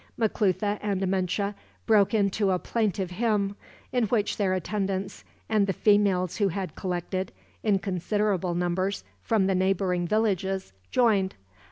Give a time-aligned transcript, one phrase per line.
[0.17, 1.53] Maclutha and Amenche
[1.85, 3.55] broke into a plaintive hymn,
[3.91, 7.31] in which their attendants, and the females who had collected,
[7.61, 11.35] in considerable numbers, from the neighboring villages, joined.